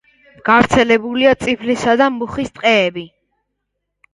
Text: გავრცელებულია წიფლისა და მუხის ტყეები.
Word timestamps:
გავრცელებულია 0.47 1.33
წიფლისა 1.45 1.95
და 2.01 2.07
მუხის 2.15 2.51
ტყეები. 2.57 3.05